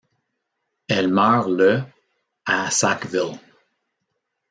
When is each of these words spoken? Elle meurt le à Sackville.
Elle 0.87 1.09
meurt 1.09 1.47
le 1.47 1.83
à 2.47 2.71
Sackville. 2.71 3.37